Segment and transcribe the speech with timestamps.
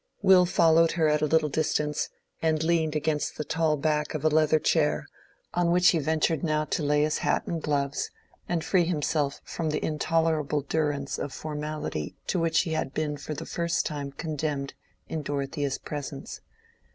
[0.23, 2.09] Will followed her at a little distance,
[2.41, 5.05] and leaned against the tall back of a leather chair,
[5.53, 8.09] on which he ventured now to lay his hat and gloves,
[8.49, 13.35] and free himself from the intolerable durance of formality to which he had been for
[13.35, 14.73] the first time condemned
[15.07, 16.41] in Dorothea's presence.